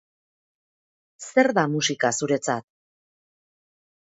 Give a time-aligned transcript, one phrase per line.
[1.27, 2.67] Zer da musika zuretzat?